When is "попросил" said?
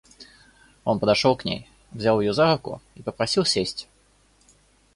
3.03-3.45